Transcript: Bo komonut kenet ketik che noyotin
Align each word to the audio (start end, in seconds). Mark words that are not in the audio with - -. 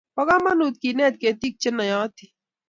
Bo 0.15 0.21
komonut 0.29 0.75
kenet 0.81 1.15
ketik 1.21 1.53
che 1.61 1.69
noyotin 1.77 2.31